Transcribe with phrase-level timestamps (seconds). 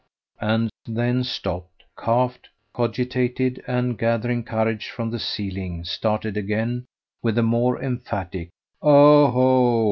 [0.39, 6.85] and then stopped, coughed, cogitated, and, gathering courage from the ceiling, started again
[7.21, 8.49] with a more emphatic
[8.81, 9.79] "Oh o o!